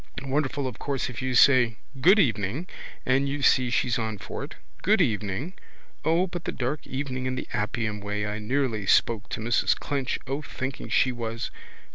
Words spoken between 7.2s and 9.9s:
in the Appian way I nearly spoke to Mrs